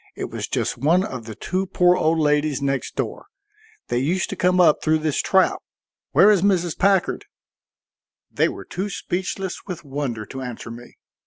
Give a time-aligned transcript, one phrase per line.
[0.15, 3.27] It was just one of the two poor old ladies next door.
[3.89, 5.61] They used to come up through this trap.
[6.11, 6.75] Where is Mrs.
[6.75, 7.25] Packard?"
[8.31, 10.97] They were too speechless with wonder to answer me.